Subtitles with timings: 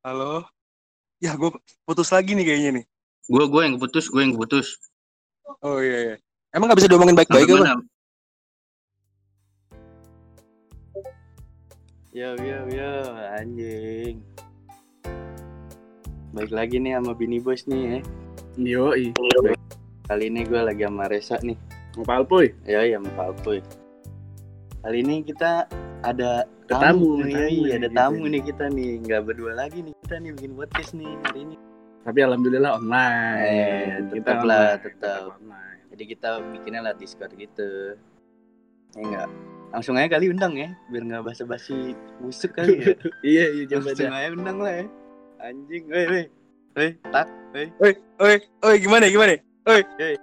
[0.00, 0.48] Halo.
[1.20, 1.52] Ya, gue
[1.84, 2.84] putus lagi nih kayaknya nih.
[3.28, 4.80] Gue gue yang keputus, gue yang keputus.
[5.60, 6.16] Oh iya, iya.
[6.56, 7.60] Emang gak bisa diomongin baik-baik apa?
[7.60, 7.84] mana?
[12.16, 12.92] Yo yo yo
[13.36, 14.24] anjing.
[16.32, 18.00] Baik lagi nih sama Bini Bos nih ya.
[18.56, 18.96] Yo,
[20.08, 21.60] Kali ini gue lagi sama Resa nih.
[22.00, 22.56] Ngopal puy.
[22.64, 23.60] Ya ya sama Pak Alpuy.
[24.80, 25.68] Kali ini kita
[26.00, 27.98] ada Ada tamu, nih, tamu iya, nih ada gitu.
[27.98, 31.56] tamu nih kita nih, nggak berdua lagi nih kita nih bikin podcast nih hari ini.
[32.06, 33.38] Tapi alhamdulillah online.
[33.42, 35.34] Eh, tetap lah, tetap.
[35.90, 37.98] Jadi kita bikinnya lah Discord gitu.
[38.94, 39.28] Ya enggak.
[39.74, 42.94] Langsung aja kali undang ya, biar nggak basa-basi busuk kali ya.
[43.26, 44.84] Iya, iya coba Langsung aja undang lah ya.
[45.42, 46.26] Anjing, weh weh.
[46.78, 47.66] Weh, tak, weh.
[47.82, 47.92] Oi,
[48.62, 49.34] oi, gimana, gimana?
[49.66, 50.14] Oi, Hey.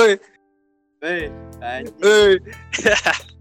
[0.00, 0.12] oi,
[1.04, 1.28] Weh,
[1.60, 2.40] anjing.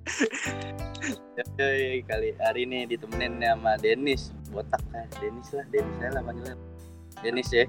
[1.57, 6.55] Yoi, kali hari ini ditemenin sama Denis botak lah Denis lah Denis saya lah panggilnya
[7.23, 7.65] Denis ya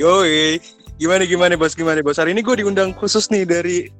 [0.00, 0.56] Yoi.
[0.96, 1.74] Gimana, gimana, bos?
[1.74, 2.16] Gimana, bos?
[2.16, 3.90] Hari ini gue diundang khusus nih dari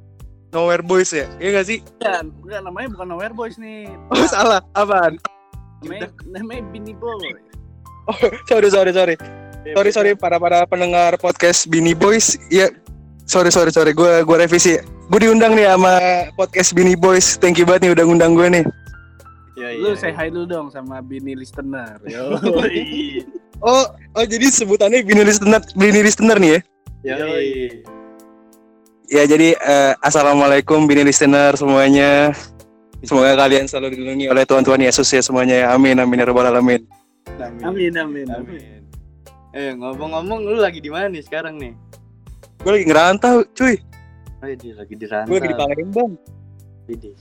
[0.54, 1.26] Nowhere Boys ya?
[1.40, 1.78] Iya gak sih?
[1.98, 3.90] Bukan, bukan namanya bukan Nowhere Boys nih.
[4.12, 4.62] Oh, salah.
[4.76, 5.18] Apaan?
[5.82, 7.34] Namanya, namanya Bini Boy.
[8.08, 9.16] Oh, sorry, sorry, sorry.
[9.62, 12.38] Sorry, sorry para para pendengar podcast Bini Boys.
[12.48, 12.70] Ya,
[13.26, 13.92] sorry, sorry, sorry.
[13.92, 14.78] Gue gue revisi.
[15.12, 16.00] Gue diundang nih sama
[16.40, 17.36] podcast Bini Boys.
[17.36, 18.64] Thank you banget nih udah ngundang gue nih.
[19.60, 20.00] Yoi, Lu yoi.
[20.00, 22.00] say hi dulu dong sama Bini listener.
[22.08, 22.32] Yo.
[23.62, 23.86] Oh,
[24.18, 26.60] oh jadi sebutannya Bini listener, Bini listener nih ya?
[27.12, 27.84] Yoi.
[29.12, 32.32] Ya jadi eh, assalamualaikum Bini listener semuanya.
[33.04, 35.66] Semoga kalian selalu dilindungi oleh Tuhan Tuhan Yesus ya semuanya ya.
[35.76, 36.88] Amin amin ya rabbal alamin.
[37.60, 38.26] Amin, amin, amin.
[38.32, 38.80] Amin.
[39.52, 41.76] Eh ngomong-ngomong lu lagi di mana nih sekarang nih?
[42.64, 43.76] Gue lagi ngerantau, cuy.
[44.42, 45.30] Oh iya, dia lagi di rantau.
[45.30, 46.10] Gue lagi di Palembang.
[46.90, 47.14] Widih.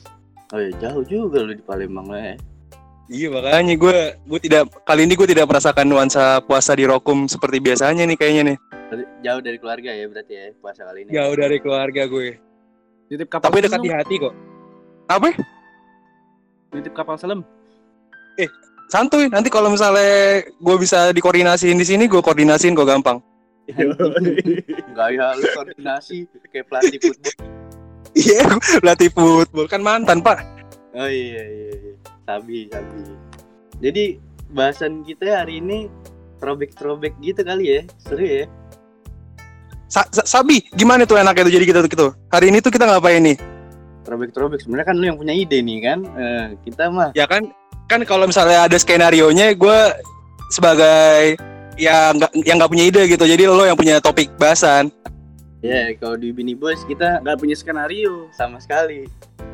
[0.51, 2.35] Oh iya, jauh juga lu di Palembang lah ya.
[3.11, 7.59] Iya makanya gue gue tidak kali ini gue tidak merasakan nuansa puasa di Rokum seperti
[7.59, 8.57] biasanya nih kayaknya nih.
[9.19, 11.09] Jauh dari keluarga ya berarti ya puasa kali ini.
[11.11, 12.39] Jauh dari keluarga gue.
[13.11, 13.85] Nitip kapal Tapi dekat selam.
[13.85, 14.33] di hati kok.
[15.11, 15.27] Apa?
[16.71, 17.43] Nitip kapal selam.
[18.91, 19.31] Santuy.
[19.31, 23.23] Nanti kalau misalnya gue bisa dikoordinasiin di sini, gue koordinasiin kok gampang.
[23.69, 27.35] Enggak ya, lu koordinasi kayak pelatih football.
[28.11, 28.43] Iya,
[28.83, 30.43] pelatih football kan mantan pak.
[30.91, 31.93] Oh iya iya iya.
[32.27, 32.99] Sabi, sabi.
[33.79, 34.03] Jadi
[34.51, 35.87] bahasan kita hari ini
[36.43, 37.81] throwback-throwback gitu kali ya.
[38.03, 38.45] Seru ya.
[39.87, 42.11] Sa Sa- Sabi, gimana tuh enaknya tuh jadi kita gitu.
[42.31, 43.37] Hari ini tuh kita ngapain nih?
[44.03, 45.99] Throwback-throwback sebenarnya kan lu yang punya ide nih kan.
[46.03, 47.47] Eh, kita mah Ya kan,
[47.87, 49.79] kan kalau misalnya ada skenario nya, gue
[50.51, 51.39] sebagai
[51.75, 53.23] ya nggak yang nggak punya ide gitu.
[53.23, 54.89] Jadi lo yang punya topik bahasan.
[55.61, 58.27] ya kalau di Bini Boys kita Gak punya skenario.
[58.33, 59.05] sama sekali.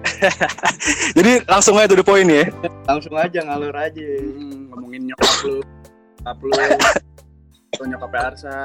[1.18, 2.48] Jadi langsung aja to the point ya.
[2.88, 4.08] Langsung aja ngalur aja.
[4.24, 5.60] Hmm, ngomongin nyokap lu.
[6.24, 6.52] Nyokap lu.
[7.68, 8.58] Atau nyokapnya Arsa.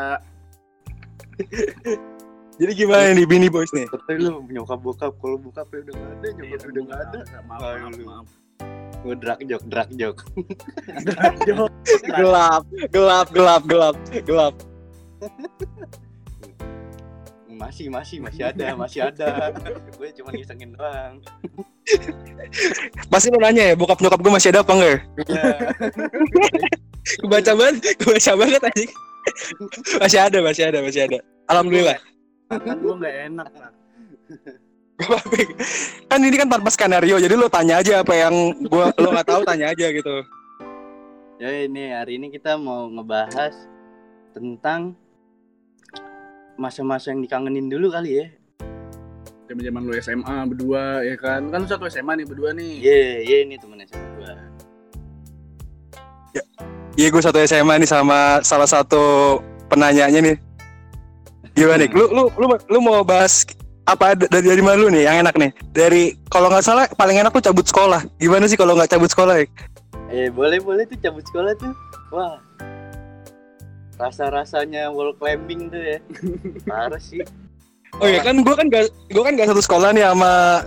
[2.61, 3.91] Jadi gimana nih Bini Boys nih?
[3.91, 7.19] Tapi lu nyokap bokap kalau bokapnya udah gak ada, nyokap udah gak ada.
[7.49, 8.27] Maaf, Ayo maaf,
[9.03, 9.11] lu.
[9.11, 9.11] maaf.
[9.11, 10.17] Gue drag jok, drag jok.
[12.07, 14.55] Gelap, gelap, gelap, gelap, gelap.
[17.53, 19.55] Masih, masih, masih ada, masih ada.
[19.95, 21.23] Gue cuma ngisengin doang.
[23.07, 24.99] Pasti lo nanya ya, bokap nyokap gue masih ada apa enggak ya?
[25.31, 25.55] Iya.
[27.23, 28.87] Kebaca banget, kebaca banget aja.
[30.03, 31.19] masih ada, masih ada, masih ada.
[31.47, 31.99] Alhamdulillah.
[32.51, 33.49] Kan gua gak enak.
[33.55, 33.73] Rak.
[36.09, 38.35] Kan ini kan tanpa skenario, jadi lo tanya aja apa yang
[38.69, 40.17] gua lo nggak tahu tanya aja gitu.
[41.43, 43.55] Ya ini hari ini kita mau ngebahas
[44.31, 44.95] tentang
[46.55, 48.27] masa-masa yang dikangenin dulu kali ya.
[49.51, 51.51] Zaman zaman lu SMA berdua ya kan.
[51.51, 52.73] Kan lu satu SMA nih berdua nih.
[52.79, 54.33] Iya, iya ini temennya sama gue.
[56.93, 60.37] Iya gue satu SMA nih sama salah satu penanyanya nih.
[61.57, 61.91] Gimana nih?
[61.93, 63.45] Lu lu lu lu mau bahas
[63.83, 65.51] apa dari dari mana lu nih yang enak nih?
[65.75, 68.07] Dari kalau nggak salah paling enak tuh cabut sekolah.
[68.23, 69.43] Gimana sih kalau nggak cabut sekolah?
[69.43, 69.47] Ya?
[70.13, 71.75] Eh boleh boleh tuh cabut sekolah tuh.
[72.15, 72.39] Wah.
[73.99, 75.99] Rasa-rasanya wall climbing tuh ya.
[76.69, 77.23] Parah sih.
[78.01, 80.65] Oh iya kan gue kan gak gue kan gak satu sekolah nih sama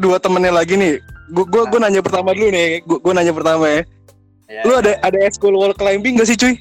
[0.00, 0.98] dua temennya lagi nih.
[1.30, 2.82] Gue gue gue nanya pertama dulu nih.
[2.82, 3.80] Gue gue nanya pertama ya.
[4.44, 6.54] Ya, Lu ada ada school wall climbing gak sih cuy?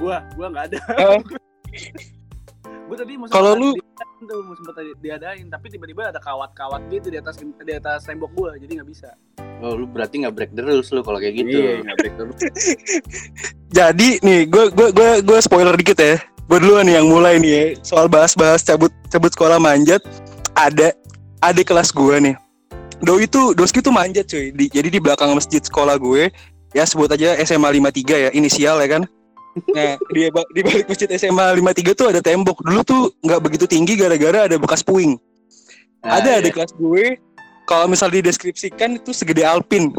[0.00, 0.78] Gua, gua gak ada.
[2.90, 4.54] Gua tadi mau Kalau sempat lu- diadain tuh, mau
[4.98, 9.14] diadain, tapi tiba-tiba ada kawat-kawat gitu di atas di atas tembok gua, jadi nggak bisa.
[9.62, 11.54] Oh, lu berarti nggak break the rules lu kalau kayak gitu.
[11.54, 12.38] Iya, nggak break terus.
[13.78, 16.18] Jadi nih gue gue gue gue spoiler dikit ya.
[16.50, 17.64] Gue duluan nih yang mulai nih ya.
[17.86, 20.02] Soal bahas-bahas cabut cabut sekolah manjat.
[20.58, 20.96] Ada
[21.44, 22.34] adik kelas gue nih.
[23.04, 24.50] Doi itu Doski tuh manjat cuy.
[24.50, 26.32] Di, jadi di belakang masjid sekolah gue
[26.74, 29.02] ya sebut aja SMA 53 ya inisial ya kan
[29.74, 33.98] nah di, di balik masjid SMA 53 tuh ada tembok dulu tuh nggak begitu tinggi
[33.98, 35.18] gara-gara ada bekas puing
[36.00, 36.44] Nah, ada iya.
[36.48, 37.20] di kelas gue
[37.68, 39.92] kalau misal dideskripsikan itu segede Alpin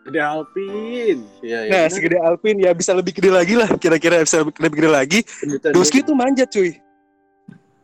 [0.00, 1.22] Gede Alpin.
[1.44, 1.70] Iya, iya.
[1.70, 1.94] nah bener.
[1.94, 6.02] segede Alpin ya bisa lebih gede lagi lah kira-kira bisa lebih gede lagi Sebutan Doski
[6.02, 6.74] tuh manjat cuy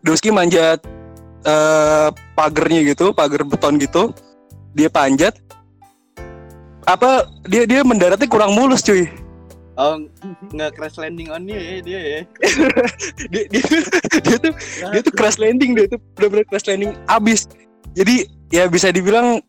[0.02, 0.82] Doski manjat
[1.46, 4.10] eh pagernya gitu pagar beton gitu
[4.74, 5.38] dia panjat
[6.82, 9.06] apa dia dia mendaratnya kurang mulus cuy
[9.76, 10.00] Oh,
[10.56, 12.20] nggak crash landing on you ya dia ya.
[13.32, 13.62] dia, dia,
[14.24, 14.52] dia tuh
[14.88, 17.44] dia tuh crash landing dia tuh benar-benar crash landing abis.
[17.92, 19.44] Jadi ya bisa dibilang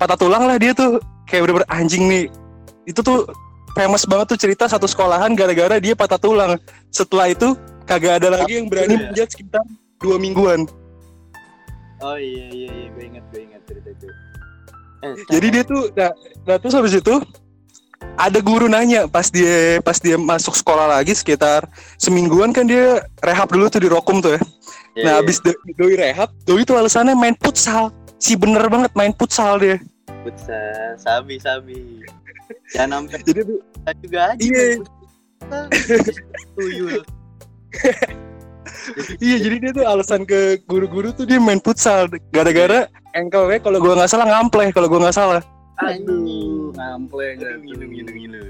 [0.00, 0.96] patah tulang lah dia tuh.
[1.28, 2.24] Kayak bener-bener anjing nih.
[2.88, 3.28] Itu tuh
[3.76, 6.56] famous banget tuh cerita satu sekolahan gara-gara dia patah tulang.
[6.88, 7.52] Setelah itu
[7.84, 9.12] kagak ada lagi yang berani Iya.
[9.12, 9.62] manjat sekitar
[10.00, 10.64] dua mingguan.
[12.00, 12.88] Oh iya iya iya.
[12.96, 14.08] Gue ingat gue ingat cerita itu.
[15.00, 16.12] Eh, jadi dia tuh nah,
[16.48, 17.14] nah terus habis itu
[18.16, 21.64] ada guru nanya pas dia pas dia masuk sekolah lagi sekitar
[21.96, 24.42] semingguan kan dia rehab dulu tuh di Rokum tuh ya
[24.90, 25.22] Iya, Nah iya.
[25.22, 27.94] abis do- doi rehab, doi tuh alasannya main futsal.
[28.18, 29.78] Si bener banget main futsal dia.
[30.26, 32.02] futsal, sabi sabi.
[32.74, 33.42] Jangan sampai Jadi
[34.02, 34.42] juga aja.
[34.42, 34.66] Iya.
[36.58, 37.00] Tuyul.
[39.22, 43.94] iya jadi dia tuh alasan ke guru-guru tuh dia main futsal gara-gara ankle-nya kalau gua
[43.94, 45.42] nggak salah ngampleh kalau gua nggak salah.
[45.80, 47.88] Aduh, ngampleng dah Ngilu tuh.
[47.88, 48.42] ngilu ngilu.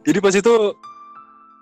[0.00, 0.54] Jadi pas itu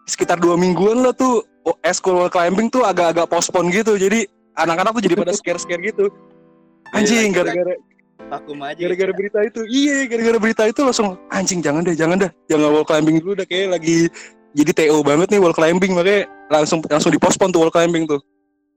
[0.05, 1.77] sekitar dua mingguan lah tuh oh,
[2.09, 3.95] wall climbing tuh agak-agak pospon gitu.
[3.95, 6.11] Jadi anak-anak tuh jadi pada scare-scare gitu.
[6.91, 7.75] Anjing Iya, gara-gara
[8.29, 8.77] Vakum aja.
[8.77, 9.61] gara-gara berita itu.
[9.65, 13.47] Iya gara-gara berita itu langsung anjing jangan deh jangan dah jangan wall climbing dulu dah
[13.47, 14.11] kayak lagi
[14.53, 18.21] jadi TO banget nih wall climbing makanya langsung langsung dipospon tuh wall climbing tuh.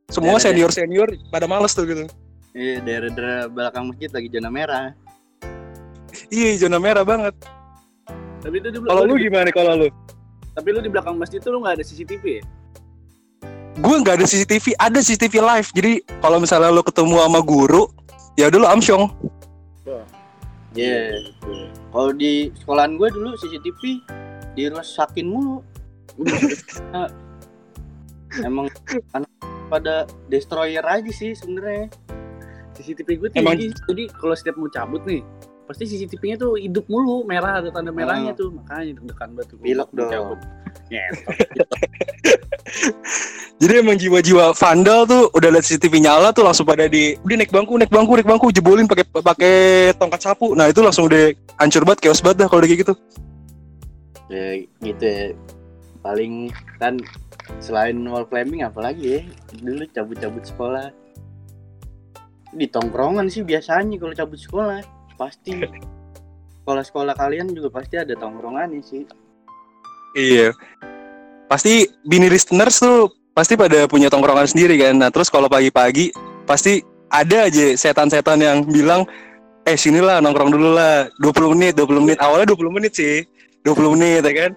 [0.08, 2.04] Semua Daerah- senior senior pada males tuh gitu.
[2.52, 4.92] Iya, daerah-daerah belakang masjid lagi zona merah.
[6.32, 7.36] Iya zona merah banget.
[8.42, 9.88] Tapi itu di Kalau lu di- gimana kalau lu?
[10.52, 12.44] tapi lu di belakang masjid tuh lu nggak ada CCTV ya?
[13.78, 15.70] Gue nggak ada CCTV, ada CCTV live.
[15.72, 17.88] Jadi kalau misalnya lu ketemu sama guru,
[18.36, 19.06] ya udah lu amsyong.
[20.72, 21.20] Iya.
[21.92, 23.82] Kalau di sekolahan gue dulu CCTV
[24.56, 25.60] dirusakin mulu.
[26.92, 27.08] Nah,
[28.42, 28.72] Emang
[29.12, 29.28] anak
[29.68, 31.92] pada destroyer aja sih sebenarnya.
[32.74, 33.76] CCTV gue Emang- tinggi.
[33.86, 35.20] Jadi kalau setiap mau cabut nih,
[35.72, 38.52] pasti CCTV-nya tuh hidup mulu, merah ada tanda merahnya tuh.
[38.52, 39.58] Makanya deg-degan banget tuh.
[39.64, 40.36] Mau dong.
[40.92, 41.32] Nyetok.
[43.62, 47.54] Jadi emang jiwa-jiwa vandal tuh udah liat CCTV nyala tuh langsung pada di udah naik
[47.54, 49.56] bangku, naik bangku, naik bangku, jebolin pakai pakai
[49.96, 50.52] tongkat sapu.
[50.58, 51.32] Nah, itu langsung udah
[51.62, 52.94] hancur banget, chaos banget dah kalau udah kayak gitu.
[54.28, 54.48] Ya
[54.84, 55.26] gitu ya.
[56.02, 56.50] Paling
[56.82, 56.98] kan
[57.62, 59.22] selain wall climbing apalagi ya
[59.60, 60.88] dulu cabut-cabut sekolah
[62.52, 64.80] di tongkrongan sih biasanya kalau cabut sekolah
[65.22, 65.54] pasti.
[66.62, 69.06] Sekolah-sekolah kalian juga pasti ada tongkrongannya sih.
[70.18, 70.54] Iya.
[71.46, 74.98] Pasti bini listeners tuh pasti pada punya tongkrongan sendiri kan.
[74.98, 76.10] Nah, terus kalau pagi-pagi
[76.50, 76.82] pasti
[77.14, 79.06] ada aja setan-setan yang bilang
[79.68, 81.06] eh sinilah nongkrong dulu lah.
[81.22, 82.18] 20 menit 20 menit.
[82.18, 83.26] Awalnya 20 menit sih.
[83.62, 84.52] 20 menit ya kan?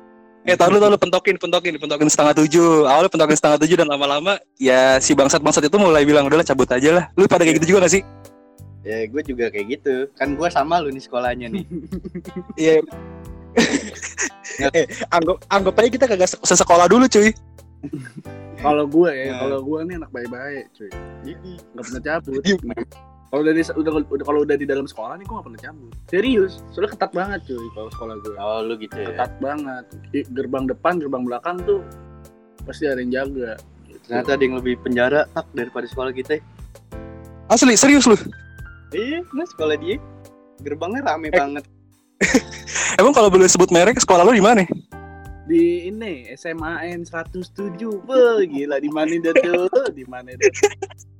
[0.44, 2.84] Eh tahu lu tahu lu pentokin pentokin pentokin setengah tujuh.
[2.84, 6.68] Awalnya pentokin setengah tujuh dan lama-lama ya si bangsat bangsat itu mulai bilang udahlah cabut
[6.68, 7.04] aja lah.
[7.16, 8.04] Lu pada kayak gitu juga gak sih
[8.84, 11.64] ya gue juga kayak gitu kan gue sama lu nih sekolahnya nih
[12.60, 12.84] iya
[14.60, 17.32] eh anggap anggap aja kita kagak se- sesekolah dulu cuy
[18.56, 19.38] Kalau gue ya, Nah.
[19.44, 20.88] kalau gue nih anak baik-baik, cuy.
[21.76, 22.40] Nggak pernah cabut.
[22.40, 22.56] Iya.
[23.28, 25.92] Kalau udah di udah, udah kalau udah di dalam sekolah nih gue nggak pernah cabut.
[26.08, 28.34] Serius, soalnya ketat banget cuy kalau sekolah gue.
[28.40, 29.84] oh lu gitu ya Ketat banget.
[30.08, 31.84] Di gerbang depan, gerbang belakang tuh
[32.64, 33.60] pasti ada yang jaga.
[33.84, 34.00] Gitu.
[34.08, 36.40] ternyata ada yang lebih penjara tak daripada sekolah kita
[37.46, 38.16] asli serius lu
[38.94, 39.98] iya nah sekolah dia
[40.62, 41.34] gerbangnya rame Eh.
[41.34, 41.64] banget
[43.00, 44.64] emang kalau boleh sebut merek sekolah lu di mana
[45.44, 47.52] Di ini SMAN 107.
[48.08, 49.92] Be, gila di mana dah tuh?
[49.92, 50.48] Di mana dah?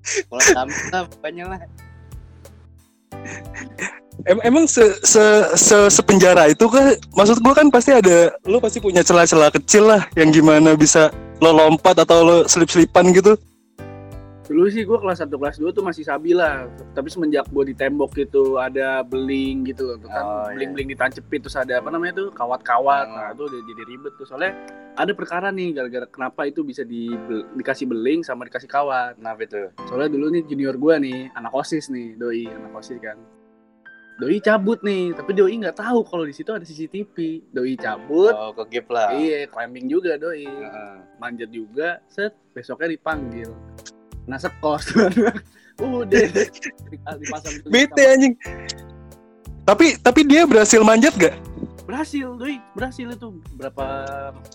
[0.01, 1.61] sekolah kami lah pokoknya lah
[4.25, 5.21] Em- emang se se
[5.53, 10.09] se sepenjara itu kan maksud gua kan pasti ada lu pasti punya celah-celah kecil lah
[10.17, 11.13] yang gimana bisa
[11.45, 13.37] lo lompat atau lo selip-selipan gitu.
[14.55, 16.71] Dulu sih gue kelas 1 kelas 2 tuh masih sabi lah.
[16.95, 19.99] Tapi semenjak gue di tembok gitu ada beling gitu loh.
[19.99, 20.55] Tuh kan Oh, iya.
[20.55, 23.07] beling-beling ditancepin terus ada apa namanya tuh kawat-kawat.
[23.11, 23.15] Oh.
[23.19, 24.31] Nah, itu udah jadi ribet tuh.
[24.31, 24.55] Soalnya
[24.95, 27.11] ada perkara nih gara-gara kenapa itu bisa di
[27.59, 29.19] dikasih beling sama dikasih kawat.
[29.19, 33.19] kenapa itu Soalnya dulu nih junior gue nih, anak OSIS nih, doi, anak OSIS kan.
[34.23, 37.43] Doi cabut nih, tapi doi nggak tahu kalau di situ ada CCTV.
[37.51, 40.95] Doi cabut, oh ke gap lah iya climbing juga doi, Heeh.
[41.19, 43.51] manjat juga, set besoknya dipanggil.
[44.25, 46.23] Nah sekos tuh udah
[47.19, 48.35] dipasang Bete anjing.
[49.65, 51.37] Tapi tapi dia berhasil manjat gak?
[51.85, 53.29] berhasil doi berhasil itu
[53.61, 53.87] berapa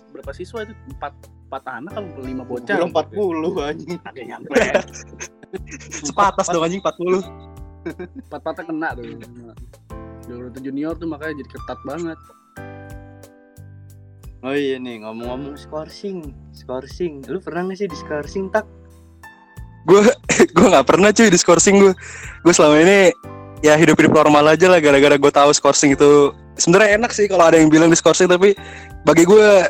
[0.09, 1.13] berapa siswa itu empat
[1.45, 3.99] empat anak apa lima bocah Kira 40 anjing.
[4.01, 4.49] agak nyampe
[6.09, 7.21] Sepatas dong anjing 40.
[8.25, 9.05] empat empatnya kena tuh
[10.25, 12.17] Juara junior tuh makanya jadi ketat banget
[14.39, 17.19] Oh iya nih ngomong-ngomong skorsing, skorsing.
[17.27, 18.63] Lu pernah gak sih di skorsing tak?
[19.89, 20.05] Gue
[20.55, 21.93] gue nggak pernah cuy di skorsing gue.
[22.45, 23.09] Gue selama ini
[23.59, 27.43] ya hidup hidup normal aja lah gara-gara gue tahu skorsing itu sebenarnya enak sih kalau
[27.43, 28.55] ada yang bilang di skorsing tapi
[29.03, 29.67] bagi gue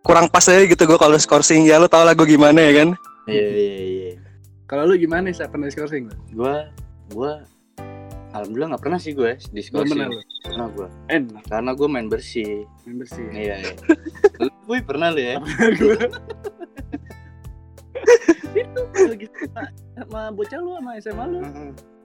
[0.00, 2.88] kurang pas aja gitu gue kalau skorsing ya lu tau lah gue gimana ya kan
[3.24, 4.12] Iya iya iya.
[4.66, 6.68] kalau lu gimana sih pernah scoring Gua
[7.08, 7.44] gua
[8.32, 10.00] alhamdulillah nggak pernah sih gue di belum skorsing.
[10.44, 10.88] pernah gua.
[11.08, 12.64] enak Karena gue main bersih.
[12.84, 13.74] main bersih Iya iya.
[14.36, 15.36] Lu Wih, pernah lu ya?
[18.50, 19.62] itu lagi sama,
[19.94, 21.38] sama bocah lu sama SMA lu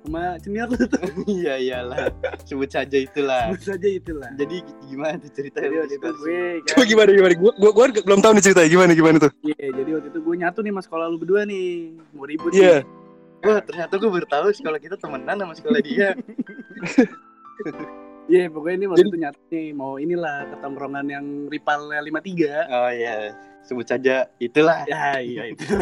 [0.06, 1.02] sama senior lu tuh
[1.42, 2.14] Iya iyalah.
[2.46, 3.50] Sebut saja itulah.
[3.50, 5.66] sebut saja itulah Jadi gimana tuh ceritanya?
[5.66, 8.70] jadi waktu itu gue kan, gue gimana gimana gue gue gue belum tahu nih ceritanya
[8.70, 11.66] gimana gimana tuh iya jadi waktu itu gue nyatu nih sama sekolah lu berdua nih
[12.12, 13.04] mau ribut iya nih.
[13.42, 16.14] Wah ternyata gue baru tahu sekolah kita temenan sama sekolah dia.
[18.25, 23.34] iya pokoknya ini waktu itu nyatu nih mau inilah ketongkrongan yang rivalnya 53 Oh iya.
[23.65, 24.86] Sebut saja itulah.
[24.86, 25.65] ya iya itu.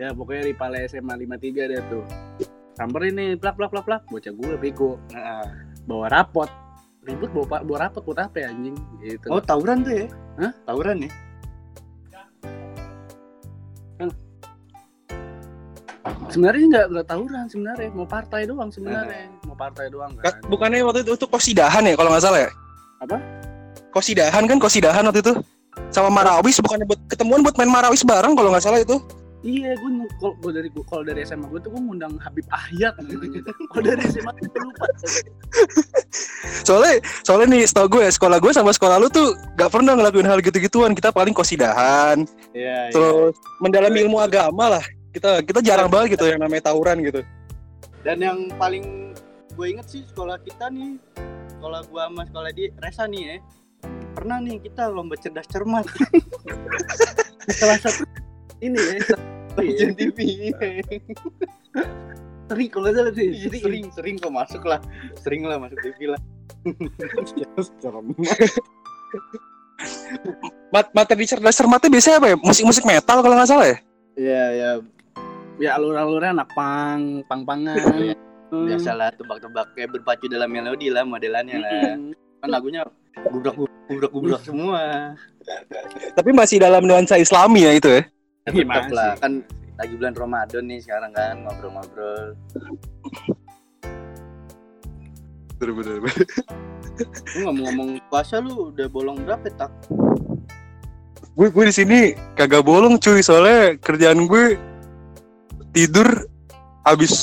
[0.00, 2.02] Ya pokoknya rivalnya SMA 53 deh tuh.
[2.74, 4.02] Samperin nih plak plak plak plak.
[4.10, 4.98] Bocah gue bego.
[5.14, 5.46] Nah.
[5.86, 6.50] bawa rapot.
[7.02, 8.74] Ribut bawa bawa rapot buat apa ya anjing?
[9.02, 9.26] Gitu.
[9.30, 10.06] Oh tawuran tuh ya?
[10.42, 10.52] Hah?
[10.66, 11.10] Tawuran ya?
[16.32, 17.88] sebenarnya nggak nggak tawuran sebenarnya.
[17.92, 19.28] Mau partai doang sebenarnya.
[19.28, 22.50] Mau partai doang kan bukannya waktu itu, itu kosidahan ya kalau nggak salah ya?
[23.02, 23.18] Apa?
[23.92, 25.34] kosidahan kan kosidahan waktu itu?
[25.92, 28.96] Sama Marawis bukannya buat ketemuan buat main Marawis bareng kalau nggak salah itu?
[29.42, 29.90] Iya gue
[30.22, 34.32] kalau gue dari kalau dari SMA gue tuh gue ngundang Habib Ahyat kalau dari SMA
[34.38, 34.86] gue lupa.
[36.66, 40.30] Soalnya soalnya nih setahu gue ya, sekolah gue sama sekolah lu tuh gak pernah ngelakuin
[40.30, 40.94] hal gitu-gituan.
[40.94, 42.22] Kita paling kosidahan.
[42.54, 42.86] Iya.
[42.86, 42.94] iya.
[42.94, 44.84] terus mendalami ilmu agama lah.
[45.10, 47.26] Kita kita jarang banget gitu yang namanya tawuran gitu.
[48.06, 49.01] Dan yang paling
[49.52, 50.96] gue inget sih sekolah kita nih,
[51.56, 53.36] sekolah gua sama sekolah di Resa nih ya.
[54.12, 55.86] Pernah nih kita lomba cerdas cermat.
[57.60, 58.04] Salah satu
[58.62, 58.98] ini ya
[59.52, 60.18] Stasiun TV.
[62.48, 63.84] sering kalau nggak salah sih Iya, sering.
[63.96, 64.80] sering kok masuk lah,
[65.24, 66.20] sering lah masuk TV lah.
[70.72, 72.36] Mat materi cerdas cermatnya biasanya apa ya?
[72.38, 73.76] Musik-musik metal kalau nggak salah ya?
[74.16, 74.70] Iya ya
[75.60, 77.44] ya alur-alurnya anak pang pang
[78.52, 81.96] Iya, biasalah tebak-tebak kayak berpacu dalam melodi lah modelannya lah.
[82.44, 82.84] Kan lagunya
[83.24, 83.56] gubrak
[83.88, 85.12] gubrak gubrak semua.
[86.14, 88.02] tapi masih dalam nuansa Islami ya itu ya
[88.42, 89.32] Ya, Gimana tetap lah kan
[89.78, 92.34] lagi bulan Ramadan nih sekarang kan ngobrol-ngobrol.
[95.56, 96.02] bener-bener
[97.38, 99.70] Lu ngomong-ngomong puasa lu udah bolong berapa tak?
[101.32, 102.00] gue gue di sini
[102.36, 104.60] kagak bolong cuy soalnya kerjaan gue
[105.72, 106.28] tidur
[106.84, 107.14] habis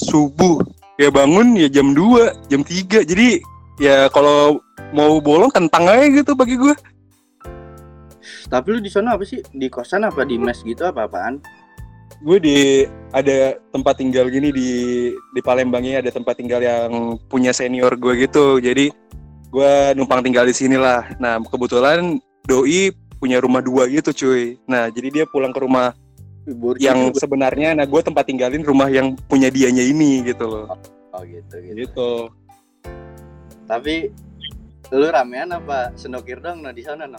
[0.00, 0.64] subuh.
[1.00, 3.40] Ya bangun ya jam 2 jam 3 jadi
[3.80, 4.60] ya kalau
[4.92, 6.76] mau bolong kentang aja gitu bagi gue
[8.52, 9.40] Tapi lu di sana apa sih?
[9.48, 11.40] Di kosan apa di mes gitu apa apaan?
[12.20, 12.58] gue di
[13.16, 14.70] ada tempat tinggal gini di
[15.16, 18.60] di Palembang ini ada tempat tinggal yang punya senior gue gitu.
[18.60, 18.92] Jadi
[19.50, 21.08] gue numpang tinggal di sini lah.
[21.16, 24.60] Nah kebetulan doi punya rumah dua gitu cuy.
[24.68, 25.96] Nah jadi dia pulang ke rumah
[26.42, 27.16] Burjo yang juga.
[27.20, 30.66] sebenarnya nah gue tempat tinggalin rumah yang punya dianya ini gitu loh
[31.10, 31.74] Oh gitu gitu.
[31.76, 32.10] gitu
[33.64, 34.08] Tapi
[34.90, 37.16] lu ramean apa sendokir dong no di sana no?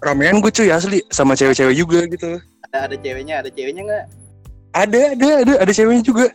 [0.00, 4.04] ramean gue cuy asli sama cewek-cewek juga gitu Ada ada ceweknya, ada ceweknya nggak?
[4.74, 6.26] ada ada ada ada ceweknya juga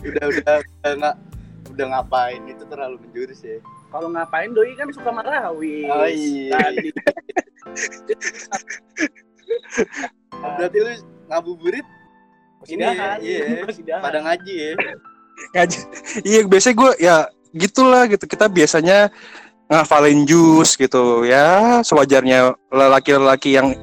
[0.00, 1.14] Udah udah udah nggak
[1.70, 3.56] udah ngapain itu terlalu menjurus ya.
[3.88, 6.58] kalau ngapain doi kan suka marawis Oh iya.
[10.58, 10.90] Berarti lu
[11.28, 11.86] ngabuburit
[12.66, 13.38] ini ya, Kosidahan, iya.
[13.68, 14.02] kosidahan.
[14.02, 14.72] pada ngaji ya.
[15.54, 15.78] ngaji
[16.26, 17.16] iya biasanya gue ya
[17.54, 18.98] gitulah gitu kita biasanya
[19.66, 23.78] ngafalin jus gitu ya sewajarnya lelaki-lelaki yang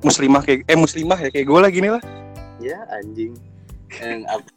[0.00, 2.02] muslimah kayak eh muslimah ya kayak gue lah gini lah
[2.58, 3.38] Ya anjing.
[3.96, 4.50] Yang apa?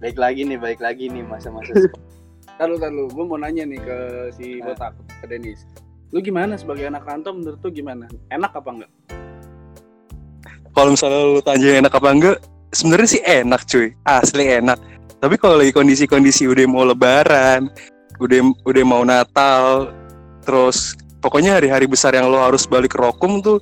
[0.00, 1.76] Baik lagi nih, baik lagi nih masa-masa
[2.56, 3.96] Tahu tahu, gue mau nanya nih ke
[4.32, 4.72] si Ah.
[4.72, 5.62] botak ke Denis.
[6.12, 8.04] Lu gimana sebagai anak kantor menurut lu gimana?
[8.28, 8.92] Enak apa enggak?
[10.72, 12.38] kalau misalnya lu tanya enak apa enggak
[12.72, 14.78] sebenarnya sih enak cuy asli enak
[15.20, 17.68] tapi kalau lagi kondisi-kondisi udah mau lebaran
[18.18, 19.92] udah udah mau natal
[20.42, 23.60] terus pokoknya hari-hari besar yang lo harus balik ke Rokum tuh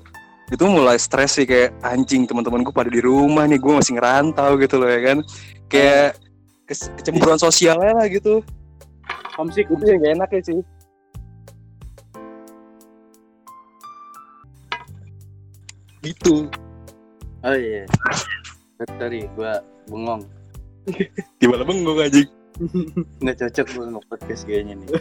[0.50, 4.58] itu mulai stres sih kayak anjing teman-teman gue pada di rumah nih gue masih ngerantau
[4.58, 5.18] gitu loh ya kan
[5.70, 6.18] kayak
[6.70, 8.42] kecemburuan sosialnya lah gitu
[9.34, 10.58] homesick yang gak enak ya sih.
[16.00, 16.48] Gitu.
[17.44, 17.84] Oh iya.
[18.96, 20.24] Sorry, gua bengong.
[21.40, 22.28] Gimana bengong anjing?
[23.20, 24.88] Nggak cocok gua nge-podcast kayaknya nih.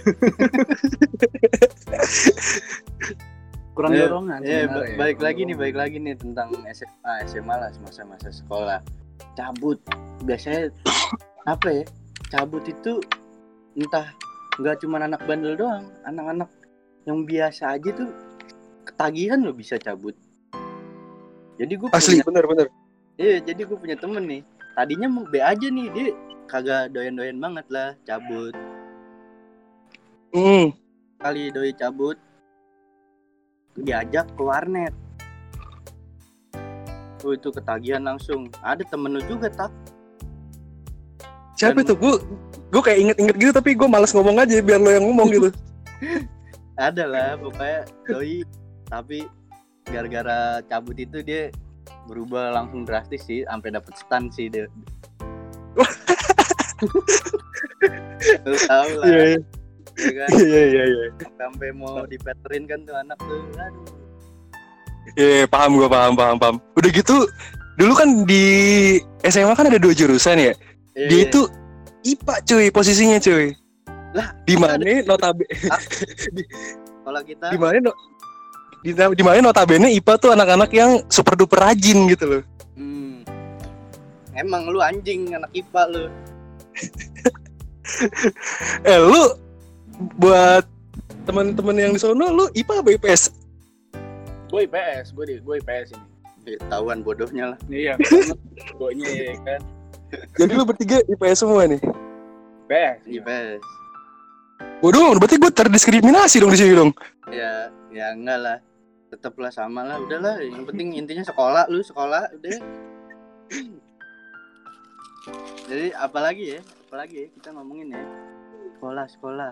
[3.80, 7.56] kurang Ya, dorongan ya, ba- balik Kurang lagi nih, balik lagi nih tentang SMA, SMA
[7.56, 8.84] lah masa-masa sekolah.
[9.40, 9.80] Cabut.
[10.28, 10.68] Biasanya
[11.48, 11.84] apa ya?
[12.28, 13.00] Cabut itu
[13.80, 14.12] entah
[14.60, 16.52] nggak cuma anak bandel doang, anak-anak
[17.08, 18.12] yang biasa aja tuh
[18.84, 20.12] ketagihan loh bisa cabut.
[21.60, 22.68] Jadi gue Asli punya, bener-bener.
[23.20, 24.42] iya jadi gue punya temen nih.
[24.74, 26.08] Tadinya mau B aja nih dia
[26.48, 28.56] kagak doyan-doyan banget lah cabut.
[30.32, 30.72] Hmm.
[31.20, 32.16] Kali doi cabut
[33.76, 34.96] diajak ke warnet.
[37.20, 38.48] Oh itu ketagihan langsung.
[38.64, 39.72] Ada temen lu juga tak?
[41.60, 41.94] Siapa Dan- itu?
[42.00, 42.14] Gue
[42.72, 45.50] gue kayak inget-inget gitu tapi gue malas ngomong aja biar lo yang ngomong gitu.
[46.80, 48.48] Ada lah pokoknya doi
[48.88, 49.28] tapi
[49.90, 51.50] gara-gara cabut itu dia
[52.06, 54.66] berubah langsung drastis sih sampai dapet stun sih dia.
[58.46, 59.24] Lu tahu lah, Iya
[60.00, 60.30] ya kan?
[60.40, 61.06] iya iya iya.
[61.36, 63.42] Sampai mau dipeterin kan tuh anak tuh.
[63.60, 63.86] Aduh.
[65.18, 66.56] Iya paham gue paham paham paham.
[66.78, 67.28] Udah gitu
[67.80, 68.44] dulu kan di
[69.28, 70.54] SMA kan ada dua jurusan ya.
[70.96, 71.42] Iya, Dia itu
[72.08, 73.52] IPA cuy posisinya cuy.
[74.10, 75.46] Lah, di mana notabe
[77.06, 77.94] kalau kita di mana no,
[78.80, 82.44] di, di mana notabene IPA tuh anak-anak yang super duper rajin gitu loh.
[82.80, 83.22] Hmm.
[84.36, 86.04] Emang lu anjing anak IPA lu.
[88.86, 89.34] Eh lu
[90.22, 90.62] buat
[91.26, 93.40] teman-teman yang di sono lu IPA apa IPS?
[94.50, 96.06] gue IPS gue di gue IPS ini
[96.58, 97.60] Ketahuan bodohnya lah.
[97.70, 97.94] iya
[98.80, 99.62] gue ya kan
[100.10, 101.78] Jadi lu bertiga IPS semua nih.
[102.66, 103.62] IPS IPS.
[104.82, 106.92] Waduh, berarti gue terdiskriminasi dong di sini dong.
[107.30, 108.58] Ya, ya enggak lah.
[109.10, 110.38] Tetaplah sama lah, udahlah.
[110.42, 112.58] Yang penting intinya sekolah lu sekolah udah.
[115.70, 116.62] Jadi apalagi ya?
[116.90, 118.06] Apalagi ya kita ngomongin ya.
[118.78, 119.52] Sekolah, sekolah.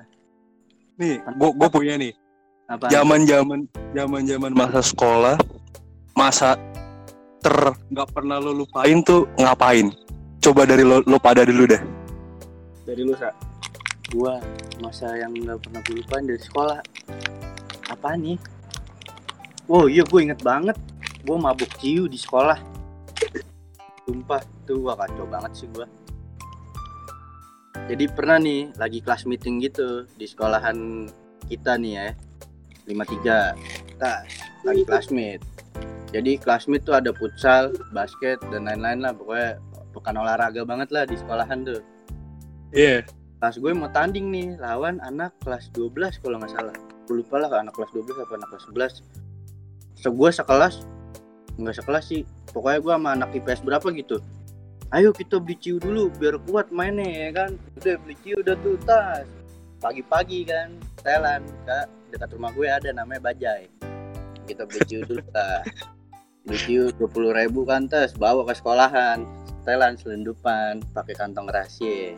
[0.98, 2.13] Nih, gue gue punya nih.
[2.67, 2.91] Apa?
[2.91, 3.63] Zaman-zaman
[3.96, 5.36] zaman-zaman masa sekolah,
[6.17, 6.60] masa
[7.39, 7.56] ter
[7.93, 9.93] nggak pernah lo lupain tuh ngapain?
[10.41, 11.82] Coba dari lo, lo pada dulu deh.
[12.88, 13.36] dari lu sa
[14.15, 14.39] Gua
[14.80, 16.80] masa yang nggak pernah gue lupain dari sekolah.
[17.91, 18.39] Apa nih?
[19.68, 20.76] Oh iya gue inget banget.
[21.28, 22.60] Gue mabuk ciu di sekolah.
[24.08, 25.84] Sumpah tuh gua kacau banget sih gua.
[27.92, 31.08] Jadi pernah nih lagi kelas meeting gitu di sekolahan
[31.52, 32.08] kita nih ya.
[32.88, 33.56] 53.
[33.92, 34.12] Kita
[34.64, 35.44] lagi classmate.
[36.16, 39.60] Jadi classmate tuh ada futsal, basket dan lain-lain lah pokoknya
[39.92, 41.82] bukan olahraga banget lah di sekolahan tuh
[42.70, 43.02] Iya.
[43.42, 46.76] kelas gue mau tanding nih lawan anak kelas 12 kalau nggak salah
[47.10, 48.66] gue lupa lah anak kelas 12 apa anak kelas
[49.02, 49.27] 11
[49.98, 50.86] so gue sekelas
[51.58, 52.22] nggak sekelas sih.
[52.54, 54.22] Pokoknya gue sama anak IPS berapa gitu.
[54.94, 57.52] Ayo kita beli ciu dulu biar kuat mainnya ya kan.
[57.82, 59.28] Udah beli ciu udah tuh tas.
[59.82, 61.90] Pagi-pagi kan setelan kak.
[62.14, 63.68] Dekat rumah gue ada namanya Bajai.
[64.48, 65.66] Kita beli ciu dulu lah
[66.48, 68.14] beli ciu dua puluh ribu kan tas.
[68.16, 69.26] Bawa ke sekolahan.
[69.66, 72.16] Setelan selundupan pakai kantong rahasia.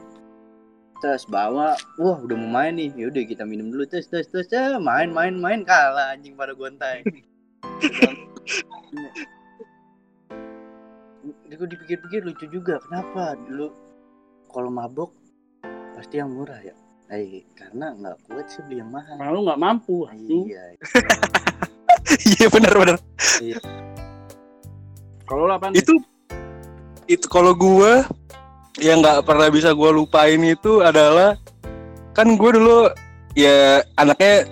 [1.00, 1.80] Tes bawa.
[1.98, 2.92] Wah udah mau main nih.
[2.94, 5.63] Yaudah kita minum dulu tes tes tes ya main main main.
[5.63, 7.08] Kalah anjing pada gontai
[11.60, 13.36] gue dipikir-pikir lucu juga kenapa?
[13.36, 13.67] Dulu
[14.48, 15.12] kalau mabok
[16.00, 16.72] pasti yang murah ya.
[17.12, 19.19] Eh, karena nggak kuat sih beli yang mahal.
[19.19, 20.72] Malu nggak mampu iya.
[22.39, 22.98] Iya benar-benar.
[25.28, 25.93] kalau lu apa nih Itu
[27.10, 28.06] itu kalau gue
[28.80, 31.36] yang nggak pernah bisa gue lupain itu adalah
[32.15, 32.89] kan gue dulu
[33.36, 34.48] ya anaknya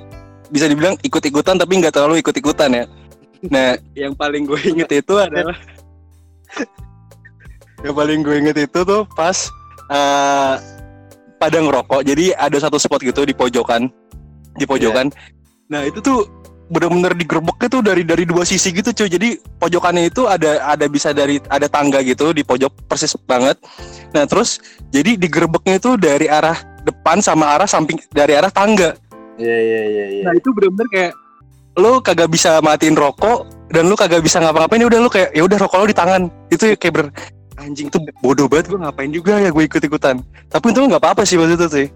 [0.51, 2.85] bisa dibilang ikut-ikutan tapi nggak terlalu ikut-ikutan ya.
[3.45, 5.57] Nah, yang paling gue inget itu adalah
[7.85, 9.49] yang paling gue inget itu tuh pas
[9.93, 10.55] eh,
[11.37, 12.01] pada ngerokok.
[12.01, 13.89] Jadi ada satu spot gitu di pojokan,
[14.57, 15.13] di pojokan.
[15.69, 16.25] Nah itu tuh
[16.67, 19.07] bener-bener digerebeknya tuh dari dari dua sisi gitu cuy.
[19.07, 19.29] Jadi
[19.61, 23.55] pojokannya itu ada ada bisa dari ada tangga gitu di pojok persis banget.
[24.11, 24.59] Nah terus
[24.91, 28.97] jadi digerebeknya itu dari arah depan sama arah samping dari arah tangga.
[29.37, 31.13] iya iya iya iya Nah itu bener-bener kayak
[31.77, 35.45] lo kagak bisa matiin rokok dan lo kagak bisa ngapa-ngapain ya udah lo kayak ya
[35.45, 36.21] udah rokok lo di tangan.
[36.49, 37.05] Itu kayak ber
[37.57, 41.25] anjing itu bodoh banget gue ngapain juga ya gue ikut ikutan tapi itu nggak apa-apa
[41.25, 41.87] sih waktu itu sih.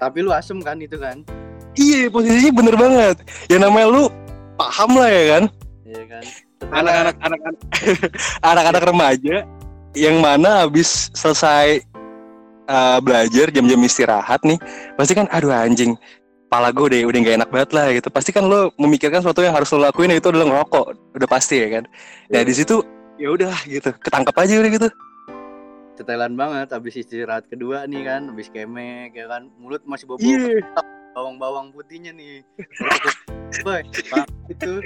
[0.00, 1.20] Tapi lu asem kan itu kan?
[1.76, 3.16] Iya posisinya bener banget.
[3.52, 4.02] Ya namanya lu
[4.56, 5.42] paham lah ya kan?
[5.84, 6.22] Iya kan?
[6.70, 7.60] Anak-anak anak-anak
[8.50, 9.36] anak-anak remaja
[9.96, 11.82] yang mana habis selesai
[12.68, 14.58] eh, belajar jam-jam istirahat nih
[14.94, 15.98] pasti kan aduh anjing
[16.50, 18.08] pala gue udah udah gak enak banget lah gitu.
[18.10, 21.80] Pasti kan lo memikirkan sesuatu yang harus lo lakuin yaitu adalah ngerokok udah pasti ya
[21.80, 21.84] kan?
[22.26, 22.82] Nah di situ
[23.16, 23.94] ya udah gitu.
[24.02, 24.88] Ketangkep aja udah gitu.
[25.94, 30.64] Setelan banget habis istirahat kedua nih kan, habis kemek ya kan, mulut masih bau iya.
[31.12, 32.40] bawang-bawang putihnya nih.
[33.60, 33.84] Boy,
[34.48, 34.80] itu.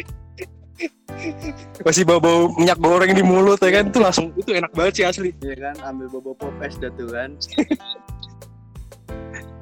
[1.86, 3.94] Masih bau bau minyak goreng di mulut ya kan?
[3.94, 5.30] Itu langsung itu enak banget sih asli.
[5.38, 7.38] Ya kan ambil bobo popes dah tuh kan.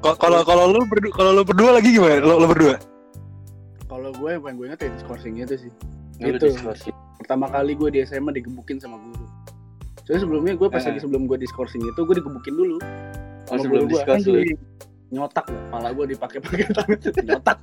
[0.03, 2.75] Kalau kalau lo berdua kalau lo berdua lagi gimana lo, lo berdua
[3.85, 5.71] Kalau gue yang paling gue inget ya diskorsing itu sih.
[6.19, 6.49] Lu Itu.
[6.49, 6.89] diskusi.
[7.15, 9.23] Pertama kali gue di SMA digebukin sama guru.
[10.03, 10.87] Soalnya sebelumnya gue pas Eh.
[10.89, 12.77] lagi sebelum gue diskorsing itu gue digebukin dulu.
[13.45, 14.41] Oh, sebelum diskors lu.
[14.41, 14.57] anjing,
[15.09, 16.97] Nyotak lah, kepala gue dipakai-pakai tangan
[17.29, 17.57] nyotak.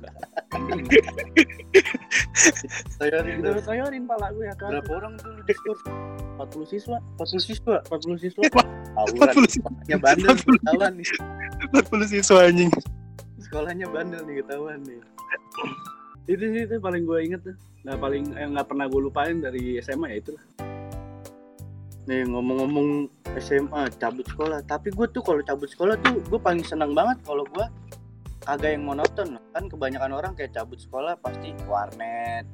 [2.91, 4.69] Saya Gitu toyorin pala gue ya kan.
[4.71, 5.81] berapa orang tuh lu diskurs?
[6.41, 7.75] 40 siswa, 40 siswa.
[7.85, 8.41] 40 siswa.
[8.49, 9.33] Tawuran.
[9.37, 9.69] 40 siswa.
[9.69, 11.07] Sekolahnya bandel nih, ketahuan nih.
[11.69, 12.71] 40 siswa anjing
[13.37, 15.01] Sekolahnya bandel nih ketahuan nih.
[16.29, 17.57] itu sih itu paling gue inget tuh.
[17.85, 20.33] Nah paling yang nggak pernah gue lupain dari SMA ya itu.
[22.09, 23.09] Nih ngomong-ngomong
[23.41, 27.45] SMA cabut sekolah, tapi gue tuh kalau cabut sekolah tuh gue paling senang banget kalau
[27.45, 27.65] gue
[28.41, 32.49] kagak yang monoton kan kebanyakan orang kayak cabut sekolah pasti warnet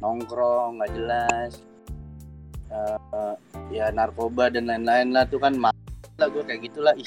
[0.00, 1.60] nongkrong nggak jelas
[2.66, 3.34] Eh,
[3.70, 5.74] ya narkoba dan lain-lain lah tuh kan mal
[6.16, 6.94] lah gue kayak gitulah.
[6.96, 7.06] Ih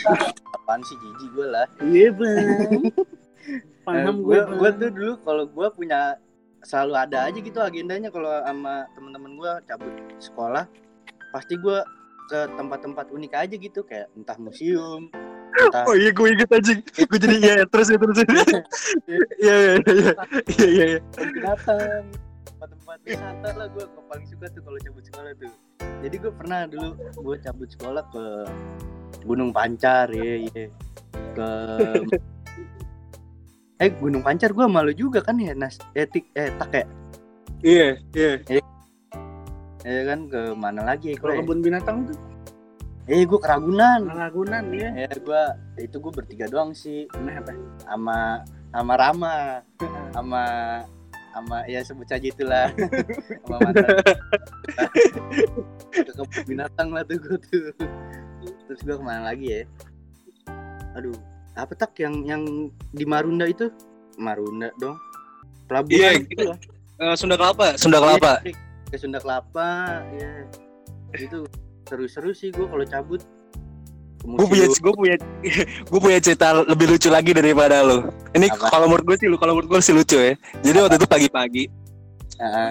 [0.56, 1.66] apaan sih jijik gue lah.
[1.82, 2.84] Iya bang.
[3.88, 4.70] Paham gue gue.
[4.78, 6.16] tuh dulu kalau gue punya
[6.62, 10.68] selalu ada aja gitu agendanya kalau sama teman-teman gue cabut sekolah
[11.32, 11.80] pasti gue
[12.30, 15.08] ke tempat-tempat unik aja gitu kayak entah museum
[15.56, 18.18] entah oh iya gue inget anjing gue jadi iya ya, terus ya terus.
[18.20, 18.28] Ya
[19.40, 20.12] iya iya iya
[20.52, 21.00] iya iya iya.
[21.16, 22.04] Kebun binatang
[22.60, 25.54] tempat-tempat wisata lah gue paling suka tuh kalau cabut sekolah tuh.
[26.04, 28.24] Jadi gue pernah dulu gue cabut sekolah ke
[29.24, 30.68] Gunung Pancar ya ya.
[31.40, 31.50] Ke
[33.88, 35.80] eh Gunung Pancar gue malu juga kan ya nas?
[35.96, 36.86] Etik eh tak ya?
[37.64, 38.32] Iya iya.
[39.88, 40.28] Ya kan?
[40.28, 42.20] Ke mana lagi Kalau gue kebun binatang tuh?
[43.08, 45.08] Eh gue ke Ragunan Ragunan ya.
[45.08, 45.44] ya gue
[45.80, 47.08] itu gue bertiga doang sih.
[47.24, 47.56] Nah, apa?
[47.88, 48.44] sama
[48.76, 49.64] sama Rama.
[50.10, 50.44] Sama
[51.34, 52.68] sama ya sebut saja itulah.
[53.46, 53.90] Sama mantan.
[55.94, 57.70] Ke binatang lah tuh gue tuh.
[58.68, 59.62] Terus gue ke mana lagi ya?
[60.98, 61.16] Aduh
[61.60, 62.44] apa tak yang yang
[62.96, 63.70] di Marunda itu?
[64.16, 64.96] Marunda dong.
[65.70, 66.60] Pelabuhan Iya, gitu lah.
[67.00, 68.58] Eh, Sunda Kelapa Sunda Kelapa Iya,
[68.90, 70.32] ke Sunda Kelapa ya
[71.16, 71.46] itu
[71.90, 73.22] seru-seru sih gue kalau cabut
[74.36, 75.16] gue punya gue punya
[75.92, 78.70] gue punya cerita lebih lucu lagi daripada lo ini Apa?
[78.70, 80.34] kalau menurut gue sih lu kalau menurut gue sih lucu ya.
[80.62, 81.64] Jadi waktu itu pagi-pagi.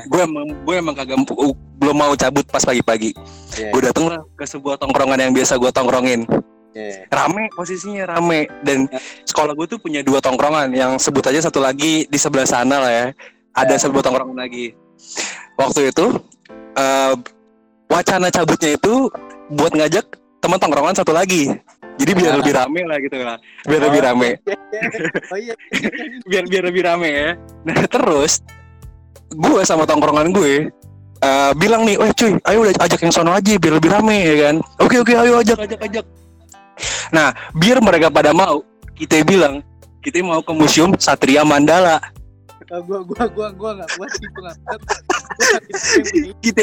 [0.08, 3.12] Gue emang gue emang kagak uh, belum mau cabut pas pagi-pagi.
[3.58, 6.24] Iya, gue dateng lah ke sebuah tongkrongan yang biasa gue tongkrongin.
[6.78, 7.10] Iya.
[7.10, 8.46] rame posisinya rame.
[8.62, 8.86] Dan
[9.26, 10.70] sekolah gue tuh punya dua tongkrongan.
[10.72, 13.06] Yang sebut aja satu lagi di sebelah sana lah ya.
[13.58, 13.80] Ada Ya.
[13.88, 14.72] sebuah tongkrongan lagi.
[15.58, 16.06] Waktu itu
[16.78, 17.14] eh,
[17.90, 19.10] wacana cabutnya itu
[19.50, 20.06] buat ngajak
[20.38, 21.50] teman tongkrongan satu lagi
[21.98, 22.38] jadi biar Ah.
[22.38, 24.28] lebih rame lah gitu lah biar lebih Oh, rame
[25.34, 25.54] oh iya
[26.30, 27.30] biar biar lebih rame ya
[27.66, 28.40] nah terus
[29.28, 30.72] gue sama tongkrongan gue
[31.18, 34.34] eh, bilang nih, eh cuy, ayo udah ajak yang sono aja biar lebih rame ya
[34.48, 34.54] kan.
[34.78, 36.04] Oke oke, ayo ajak ajak ajak.
[37.10, 38.62] Nah, biar mereka pada mau,
[38.94, 39.60] kita bilang
[40.00, 41.98] kita mau ke museum Satria Mandala.
[42.68, 44.80] Ah, gua gua gua gua nggak kuat gua kuat.
[46.44, 46.62] Kita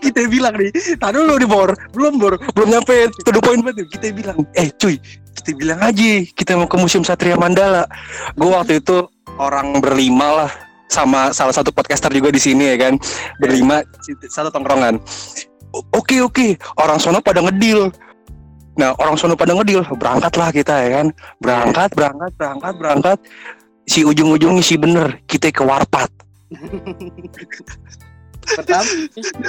[0.00, 3.86] kita bilang nih, tadi dulu di bor, belum bor, belum nyampe to the point banget.
[3.92, 4.96] Kita bilang, eh cuy,
[5.36, 7.84] kita bilang aja kita mau ke museum Satria Mandala.
[8.34, 9.06] Gue waktu itu
[9.36, 10.50] orang berlima lah
[10.88, 12.98] sama salah satu podcaster juga di sini ya kan?
[13.38, 13.84] Berlima
[14.32, 14.98] satu tongkrongan.
[15.92, 16.56] Oke oke.
[16.80, 17.92] Orang sono pada ngedil.
[18.80, 21.06] Nah orang sono pada ngedil berangkatlah kita ya kan?
[21.38, 23.18] Berangkat berangkat berangkat berangkat
[23.86, 26.10] si ujung-ujungnya si bener kita ke warpat.
[28.46, 28.86] Pertama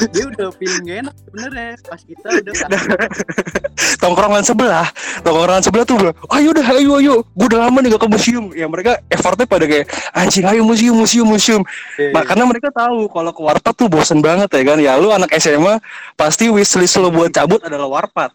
[0.09, 2.53] dia udah feeling gak enak sebenarnya pas kita udah
[4.01, 4.87] tongkrongan sebelah
[5.21, 5.97] tongkrongan sebelah tuh
[6.33, 8.45] ayo dah ayo ayo gue udah lama nih gak ke museum.
[8.57, 9.85] Ya mereka effortnya pada kayak
[10.17, 11.61] anjing ayo museum museum museum.
[11.97, 14.77] Nah, karena mereka tahu kalau ke warpat tuh bosen banget ya kan.
[14.81, 15.77] Ya lu anak SMA
[16.17, 18.33] pasti wishlist lo buat cabut adalah warpat.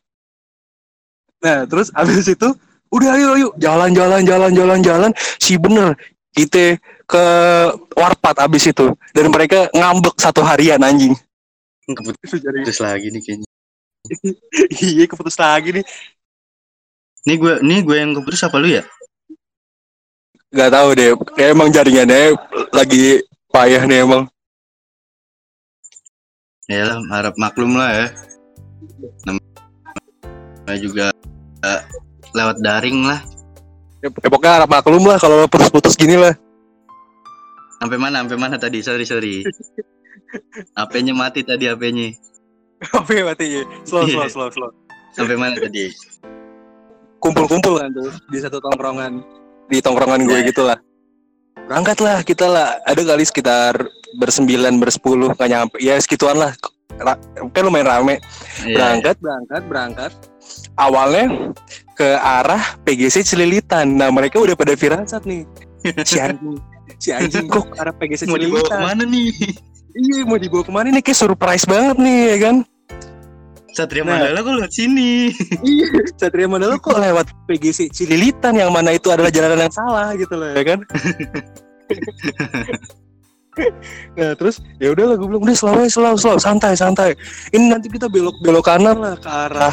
[1.43, 2.55] Nah terus abis itu
[2.93, 3.49] udah ayo ayo.
[3.57, 5.11] Jalan jalan jalan jalan jalan.
[5.41, 5.97] Si bener
[6.33, 6.77] kita
[7.09, 7.25] ke
[7.97, 8.93] warpat abis itu.
[9.17, 11.17] Dan mereka ngambek satu harian anjing.
[11.89, 13.49] Keputus lagi nih kayaknya.
[14.83, 15.85] Iya keputus lagi nih.
[17.23, 18.83] Nih gue nih gue yang keputus apa lu ya?
[20.53, 21.11] Nggak tahu deh.
[21.39, 22.37] Kayak emang jaringannya
[22.75, 24.25] lagi payah nih emang.
[26.71, 28.07] Ya harap maklum lah ya.
[29.27, 31.07] Namanya juga
[32.33, 33.21] lewat daring lah.
[34.03, 36.35] Ya, ya pokoknya harap maklum lah kalau putus-putus gini lah.
[37.79, 38.23] Sampai mana?
[38.23, 38.79] Sampai mana tadi?
[38.81, 39.47] Sorry sorry.
[40.75, 42.15] HP-nya mati tadi HP-nya.
[42.97, 43.63] Oke mati ya.
[43.85, 44.31] Slow slow Iya.
[44.31, 44.71] slow slow.
[45.13, 45.93] Sampai mana tadi?
[47.19, 49.23] Kumpul-kumpul kan tuh di satu tongkrongan.
[49.71, 50.49] Di tongkrongan gue Iya.
[50.51, 50.79] gitu lah.
[51.69, 52.81] Berangkat lah kita lah.
[52.83, 53.79] Ada kali sekitar
[54.19, 55.77] bersembilan bersepuluh nggak nyampe.
[55.79, 56.53] Ya segituan lah.
[56.99, 57.19] Ra-
[57.51, 58.19] kan lumayan rame.
[58.63, 60.13] Iya, berangkat berangkat berangkat
[60.77, 61.25] awalnya
[62.03, 65.47] ke arah PGC Celilitan nah mereka udah pada firasat nih
[66.11, 66.59] si anjing
[66.99, 68.35] si anjing kok ke arah PGC iya.
[68.35, 69.31] Mau dibawa Celilitan ke mana nih?
[69.95, 72.67] iya mau dibawa ke mana nih kayak surprise banget nih ya kan
[73.73, 74.21] Satria Nah.
[74.21, 75.33] Mandala kok lewat sini?
[75.79, 75.89] iya
[76.19, 80.59] Satria Mandala kok lewat PGC Cililitan yang mana itu adalah jalanan yang salah gitu loh
[80.59, 80.83] ya kan
[84.19, 87.11] Nah terus ya udahlah gue bilang udah selalu selalu selalu santai santai.
[87.53, 89.73] Ini nanti kita belok belok kanan lah ke arah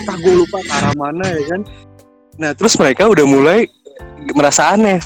[0.00, 1.60] entah gue lupa ke arah mana ya kan.
[2.40, 3.68] Nah terus mereka udah mulai
[4.32, 5.00] merasa aneh,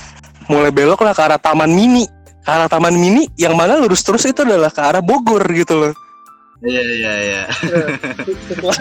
[0.47, 2.07] mulai belok lah ke arah Taman Mini,
[2.43, 5.95] ke arah Taman Mini yang mana lurus terus itu adalah ke arah Bogor gitu loh.
[6.63, 7.43] Iya iya iya.
[8.47, 8.79] setelah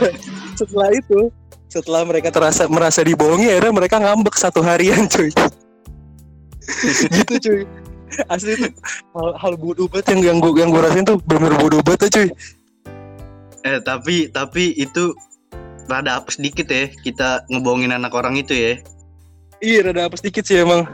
[0.53, 1.33] setelah itu
[1.71, 5.31] setelah mereka terasa merasa dibohongi akhirnya mereka ngambek satu harian cuy
[7.15, 7.63] gitu cuy
[8.33, 8.67] asli itu
[9.15, 12.11] hal, hal bodoh banget yang yang gue yang gue rasain tuh bener bodoh banget tuh,
[12.19, 12.29] cuy
[13.61, 15.13] Eh tapi tapi itu
[15.85, 18.73] rada apa sedikit ya kita ngebohongin anak orang itu ya.
[19.61, 20.89] iya rada apa sedikit sih emang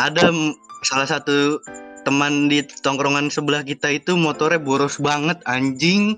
[0.00, 0.32] Ada
[0.84, 1.60] salah satu
[2.06, 6.16] teman di tongkrongan sebelah kita itu motornya boros banget anjing.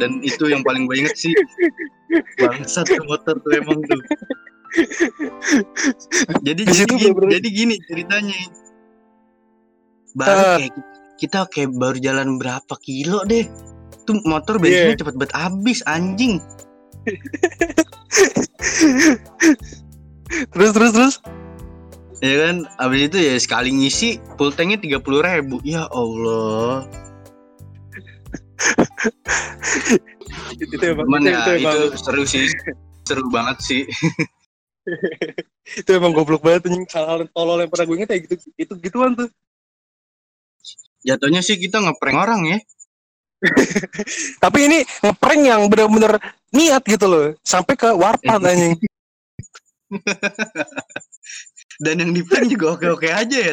[0.00, 1.32] Dan itu yang paling gue inget sih.
[2.40, 4.00] Bangsat motor tuh emang tuh.
[6.46, 8.36] Jadi Di jadi, gini, jadi gini ceritanya.
[10.16, 10.56] Baru Ah.
[10.60, 10.74] kayak
[11.18, 13.44] kita kayak baru jalan berapa kilo deh.
[14.06, 15.00] Tuh motor bensinnya Iya.
[15.04, 16.40] cepet banget habis anjing.
[20.52, 21.14] terus terus terus
[22.18, 25.62] Ya kan, abis itu ya sekali ngisi full tanknya tiga puluh ribu.
[25.62, 26.82] Ya Allah.
[30.58, 32.50] itu, itu emang Cuman itu, ya itu, itu, emang seru sih,
[33.06, 33.82] seru banget sih.
[35.78, 39.12] itu emang goblok banget anjing hal-hal tolol yang pernah gue inget ya gitu itu gituan
[39.14, 39.28] tuh
[41.08, 42.58] Jatuhnya sih kita ngeprank orang ya.
[44.42, 46.18] tapi ini ngeprank yang bener-bener
[46.50, 48.74] niat gitu loh sampai ke warpat anjing
[51.78, 53.46] Dan yang di juga oke-oke aja ya.